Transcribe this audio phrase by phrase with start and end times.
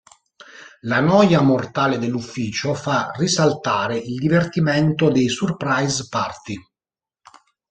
[0.79, 6.55] La noia mortale dell'ufficio fa risaltare il divertimento dei "surprise-party".